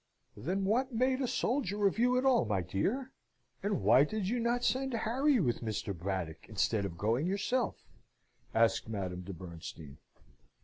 [0.35, 3.11] "Then what made a soldier of you at all, my dear?
[3.61, 5.95] And why did you not send Harry with Mr.
[5.95, 7.85] Braddock, instead of going yourself?"
[8.55, 9.99] asked Madame de Bernstein.